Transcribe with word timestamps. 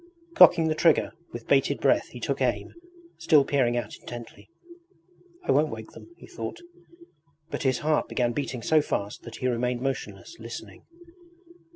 Cocking 0.33 0.67
the 0.67 0.73
trigger, 0.73 1.11
with 1.31 1.45
bated 1.47 1.79
breath 1.79 2.07
he 2.07 2.19
took 2.19 2.41
aim, 2.41 2.73
still 3.19 3.45
peering 3.45 3.77
out 3.77 3.97
intently. 3.99 4.49
'I 5.43 5.51
won't 5.51 5.69
wake 5.71 5.91
them,' 5.91 6.09
he 6.17 6.25
thought. 6.25 6.57
But 7.51 7.61
his 7.61 7.77
heart 7.85 8.09
began 8.09 8.31
beating 8.33 8.63
so 8.63 8.81
fast 8.81 9.21
that 9.21 9.35
he 9.35 9.47
remained 9.47 9.81
motionless, 9.81 10.39
listening. 10.39 10.85